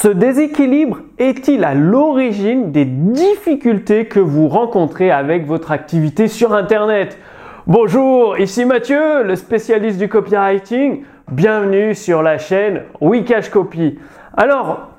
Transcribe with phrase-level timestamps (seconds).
[0.00, 7.18] ce déséquilibre est-il à l'origine des difficultés que vous rencontrez avec votre activité sur Internet?
[7.66, 11.02] Bonjour, ici Mathieu, le spécialiste du copywriting.
[11.32, 13.98] Bienvenue sur la chaîne Wikash Copy.
[14.36, 14.90] Alors,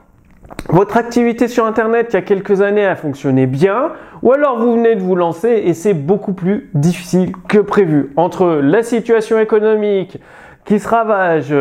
[0.67, 4.73] votre activité sur Internet il y a quelques années a fonctionné bien, ou alors vous
[4.73, 8.11] venez de vous lancer et c'est beaucoup plus difficile que prévu.
[8.17, 10.19] Entre la situation économique
[10.65, 11.53] qui se ravage,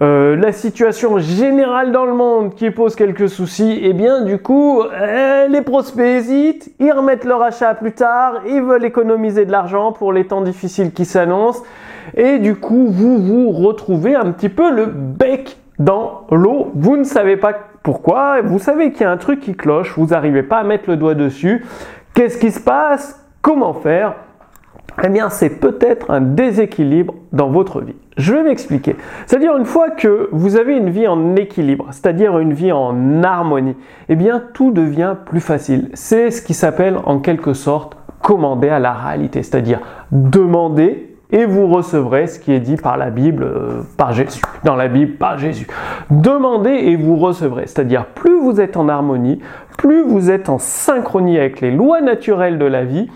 [0.00, 4.38] euh, la situation générale dans le monde qui pose quelques soucis, et eh bien du
[4.38, 9.50] coup, euh, les prospects hésitent, ils remettent leur achat plus tard, ils veulent économiser de
[9.50, 11.64] l'argent pour les temps difficiles qui s'annoncent,
[12.16, 16.70] et du coup, vous vous retrouvez un petit peu le bec dans l'eau.
[16.74, 20.06] Vous ne savez pas pourquoi, vous savez qu'il y a un truc qui cloche, vous
[20.06, 21.64] n'arrivez pas à mettre le doigt dessus.
[22.14, 23.24] Qu'est-ce qui se passe?
[23.42, 24.14] Comment faire?
[25.04, 27.94] Eh bien, c'est peut-être un déséquilibre dans votre vie.
[28.16, 28.96] Je vais m'expliquer.
[29.26, 33.76] C'est-à-dire, une fois que vous avez une vie en équilibre, c'est-à-dire une vie en harmonie,
[34.08, 35.90] eh bien, tout devient plus facile.
[35.94, 39.42] C'est ce qui s'appelle, en quelque sorte, commander à la réalité.
[39.42, 44.40] C'est-à-dire, demander et vous recevrez ce qui est dit par la Bible, euh, par Jésus,
[44.64, 45.66] dans la Bible, par Jésus.
[46.10, 47.66] Demandez et vous recevrez.
[47.66, 49.40] C'est-à-dire, plus vous êtes en harmonie,
[49.76, 53.10] plus vous êtes en synchronie avec les lois naturelles de la vie,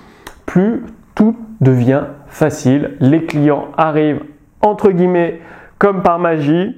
[0.44, 0.82] plus
[1.14, 2.96] tout devient facile.
[3.00, 4.24] Les clients arrivent,
[4.60, 5.40] entre guillemets,
[5.78, 6.76] comme par magie.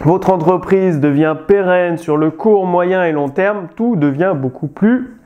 [0.00, 3.68] Votre entreprise devient pérenne sur le court, moyen et long terme.
[3.76, 5.18] Tout devient beaucoup plus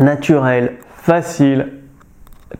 [0.00, 1.72] naturel, facile.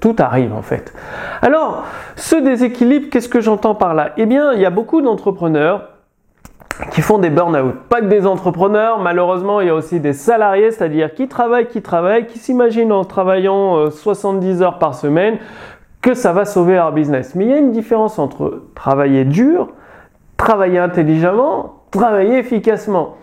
[0.00, 0.94] Tout arrive en fait.
[1.42, 1.84] Alors,
[2.14, 4.12] ce déséquilibre, qu'est-ce que j'entends par là?
[4.16, 5.88] Eh bien, il y a beaucoup d'entrepreneurs
[6.90, 7.74] qui font des burn-out.
[7.88, 11.82] Pas que des entrepreneurs, malheureusement, il y a aussi des salariés, c'est-à-dire qui travaillent, qui
[11.82, 15.38] travaillent, qui s'imaginent en travaillant 70 euh, heures par semaine
[16.02, 17.34] que ça va sauver leur business.
[17.34, 19.68] Mais il y a une différence entre travailler dur,
[20.36, 23.16] travailler intelligemment, travailler efficacement.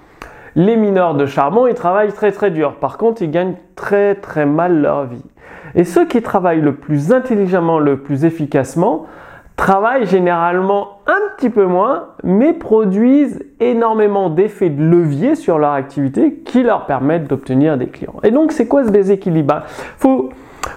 [0.56, 2.76] Les mineurs de charbon, ils travaillent très très dur.
[2.76, 5.24] Par contre, ils gagnent très très mal leur vie.
[5.76, 9.06] Et ceux qui travaillent le plus intelligemment, le plus efficacement,
[9.56, 16.42] travaillent généralement un petit peu moins, mais produisent énormément d'effets de levier sur leur activité
[16.46, 18.16] qui leur permettent d'obtenir des clients.
[18.24, 19.62] Et donc, c'est quoi ce déséquilibre?
[19.98, 20.30] Faut,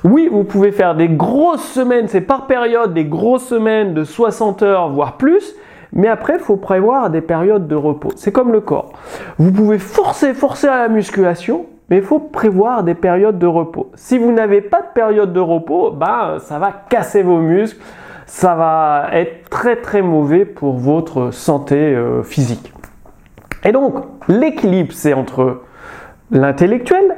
[0.05, 4.63] oui, vous pouvez faire des grosses semaines, c'est par période des grosses semaines de 60
[4.63, 5.55] heures, voire plus,
[5.93, 8.11] mais après, il faut prévoir des périodes de repos.
[8.15, 8.93] C'est comme le corps.
[9.39, 13.91] Vous pouvez forcer, forcer à la musculation, mais il faut prévoir des périodes de repos.
[13.95, 17.81] Si vous n'avez pas de période de repos, bah, ça va casser vos muscles,
[18.29, 22.73] ça va être très très mauvais pour votre santé euh, physique.
[23.65, 23.95] Et donc,
[24.29, 25.63] l'équilibre, c'est entre
[26.31, 27.17] l'intellectuel,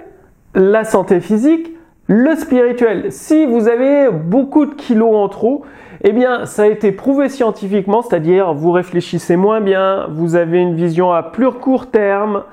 [0.54, 1.72] la santé physique,
[2.06, 3.10] le spirituel.
[3.10, 5.64] Si vous avez beaucoup de kilos en trop,
[6.02, 10.74] eh bien, ça a été prouvé scientifiquement, c'est-à-dire vous réfléchissez moins bien, vous avez une
[10.74, 12.44] vision à plus court terme,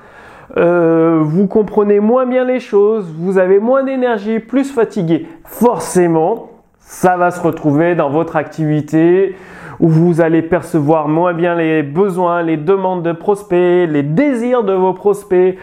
[0.56, 5.28] euh, vous comprenez moins bien les choses, vous avez moins d'énergie, plus fatigué.
[5.44, 6.50] Forcément,
[6.88, 9.36] ça va se retrouver dans votre activité
[9.78, 14.72] où vous allez percevoir moins bien les besoins, les demandes de prospects, les désirs de
[14.72, 15.58] vos prospects.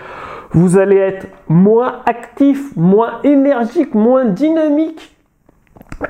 [0.51, 5.15] Vous allez être moins actif, moins énergique, moins dynamique.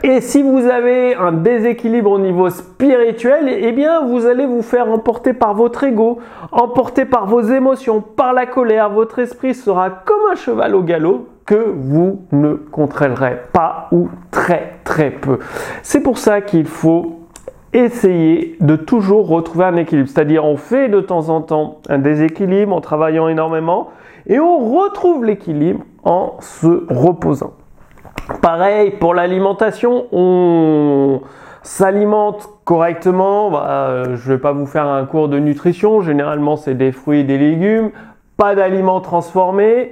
[0.03, 4.89] Et si vous avez un déséquilibre au niveau spirituel, eh bien, vous allez vous faire
[4.89, 6.19] emporter par votre ego,
[6.51, 8.89] emporter par vos émotions, par la colère.
[8.89, 14.73] Votre esprit sera comme un cheval au galop que vous ne contrôlerez pas ou très
[14.83, 15.39] très peu.
[15.83, 17.19] C'est pour ça qu'il faut
[17.73, 20.09] essayer de toujours retrouver un équilibre.
[20.09, 23.89] C'est-à-dire on fait de temps en temps un déséquilibre en travaillant énormément
[24.27, 27.53] et on retrouve l'équilibre en se reposant.
[28.41, 31.21] Pareil pour l'alimentation, on
[31.61, 33.51] s'alimente correctement.
[33.51, 36.01] Bah, je ne vais pas vous faire un cours de nutrition.
[36.01, 37.91] Généralement, c'est des fruits et des légumes,
[38.37, 39.91] pas d'aliments transformés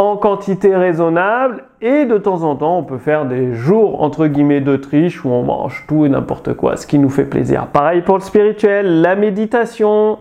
[0.00, 4.62] en quantité raisonnable et de temps en temps on peut faire des jours entre guillemets
[4.62, 7.66] de triche où on mange tout et n'importe quoi, ce qui nous fait plaisir.
[7.66, 10.18] Pareil pour le spirituel, la méditation,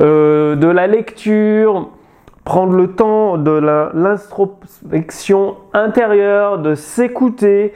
[0.00, 1.90] euh, de la lecture,
[2.44, 3.52] prendre le temps de
[3.94, 7.72] l'introspection intérieure, de s'écouter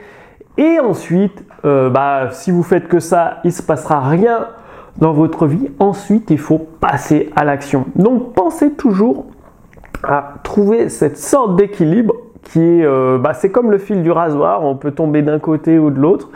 [0.57, 4.47] et ensuite, euh, bah, si vous faites que ça, il se passera rien
[4.97, 5.69] dans votre vie.
[5.79, 7.85] Ensuite, il faut passer à l'action.
[7.95, 9.27] Donc pensez toujours
[10.03, 14.63] à trouver cette sorte d'équilibre qui est, euh, bah, c'est comme le fil du rasoir,
[14.63, 16.29] on peut tomber d'un côté ou de l'autre.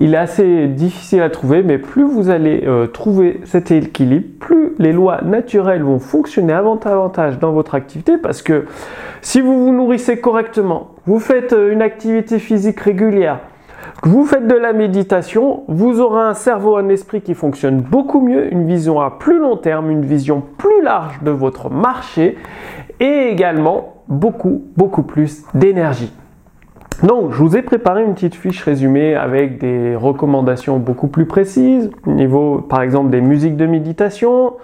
[0.00, 4.74] Il est assez difficile à trouver, mais plus vous allez euh, trouver cet équilibre, plus
[4.78, 8.66] les lois naturelles vont fonctionner avantage dans votre activité, parce que
[9.22, 13.40] si vous vous nourrissez correctement, vous faites euh, une activité physique régulière,
[14.02, 18.52] vous faites de la méditation, vous aurez un cerveau, un esprit qui fonctionne beaucoup mieux,
[18.52, 22.36] une vision à plus long terme, une vision plus large de votre marché
[23.00, 26.12] et également beaucoup, beaucoup plus d'énergie.
[27.02, 31.90] Donc, je vous ai préparé une petite fiche résumée avec des recommandations beaucoup plus précises,
[32.06, 34.54] au niveau par exemple des musiques de méditation,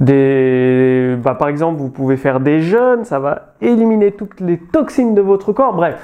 [0.00, 5.14] des, bah, par exemple, vous pouvez faire des jeûnes, ça va éliminer toutes les toxines
[5.14, 5.74] de votre corps.
[5.74, 5.96] Bref,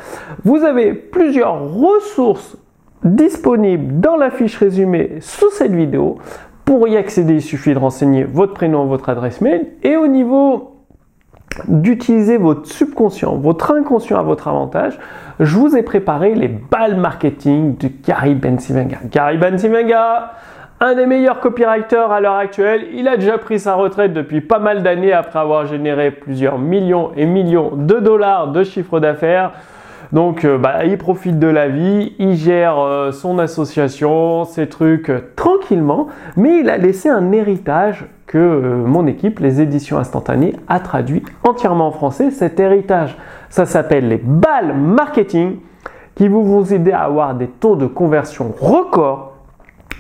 [0.44, 2.56] vous avez plusieurs ressources
[3.04, 6.18] disponibles dans la fiche résumée sous cette vidéo.
[6.64, 9.66] Pour y accéder, il suffit de renseigner votre prénom, votre adresse mail.
[9.82, 10.72] Et au niveau
[11.68, 14.98] d'utiliser votre subconscient, votre inconscient à votre avantage,
[15.40, 18.98] je vous ai préparé les balles marketing de Gary Bensivenga.
[19.10, 20.32] Gary Bensivenga,
[20.82, 24.58] un des meilleurs copywriters à l'heure actuelle, il a déjà pris sa retraite depuis pas
[24.58, 29.52] mal d'années après avoir généré plusieurs millions et millions de dollars de chiffre d'affaires.
[30.10, 35.08] Donc euh, bah, il profite de la vie, il gère euh, son association, ses trucs
[35.08, 40.80] euh, tranquillement, mais il a laissé un héritage que mon équipe, les éditions instantanées, a
[40.80, 42.32] traduit entièrement en français.
[42.32, 43.16] Cet héritage,
[43.50, 45.58] ça s'appelle les balles marketing
[46.16, 49.31] qui vont vous aider à avoir des taux de conversion records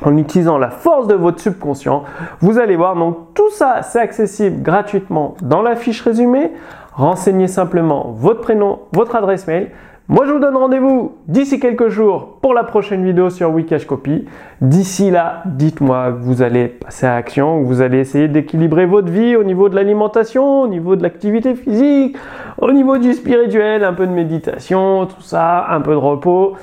[0.02, 2.04] en utilisant la force de votre subconscient.
[2.40, 6.52] Vous allez voir, donc tout ça, c'est accessible gratuitement dans la fiche résumée.
[6.94, 9.70] Renseignez simplement votre prénom, votre adresse mail.
[10.08, 14.26] Moi, je vous donne rendez-vous d'ici quelques jours pour la prochaine vidéo sur Wikash Copy.
[14.60, 19.36] D'ici là, dites-moi vous allez passer à l'action, que vous allez essayer d'équilibrer votre vie
[19.36, 22.16] au niveau de l'alimentation, au niveau de l'activité physique,
[22.58, 26.56] au niveau du spirituel, un peu de méditation, tout ça, un peu de repos.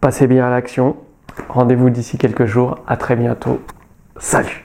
[0.00, 0.94] Passez bien à l'action.
[1.48, 2.78] Rendez-vous d'ici quelques jours.
[2.86, 3.60] À très bientôt.
[4.18, 4.63] Salut